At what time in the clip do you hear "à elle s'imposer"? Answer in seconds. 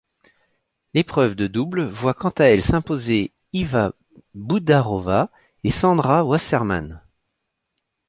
2.31-3.35